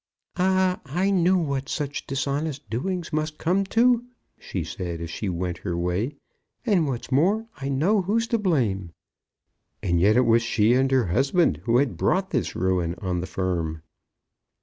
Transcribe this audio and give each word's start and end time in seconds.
"Ah, 0.35 0.81
I 0.83 1.11
knew 1.11 1.37
what 1.37 1.69
such 1.69 2.07
dishonest 2.07 2.67
doings 2.71 3.13
must 3.13 3.37
come 3.37 3.63
to," 3.65 4.03
she 4.39 4.63
said, 4.63 4.99
as 4.99 5.11
she 5.11 5.29
went 5.29 5.59
her 5.59 5.77
way. 5.77 6.15
"And, 6.65 6.87
what's 6.87 7.11
more, 7.11 7.45
I 7.57 7.69
know 7.69 8.01
who's 8.01 8.25
to 8.29 8.39
blame." 8.39 8.93
And 9.83 9.99
yet 10.01 10.15
it 10.17 10.25
was 10.25 10.41
she 10.41 10.73
and 10.73 10.89
her 10.89 11.05
husband 11.05 11.61
who 11.65 11.77
had 11.77 11.97
brought 11.97 12.31
this 12.31 12.55
ruin 12.55 12.95
on 12.97 13.19
the 13.21 13.27
firm. 13.27 13.83